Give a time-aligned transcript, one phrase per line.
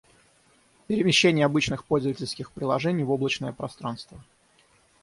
[0.87, 4.19] Перемещение обычных пользовательских приложений в облачное пространство.